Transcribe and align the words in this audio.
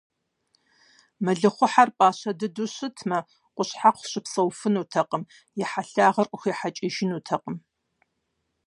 Мэлыхъуэхьэр 1.23 1.89
пӀащэ 1.97 2.31
дыдэу 2.39 2.69
щытмэ, 2.73 3.19
Къущхьэхъу 3.55 4.09
щыпсэуфынутэкъым, 4.11 5.23
и 5.61 5.63
хьэлъагъыр 5.69 6.27
къыхуехьэкӀыжынутэкъым. 6.31 7.57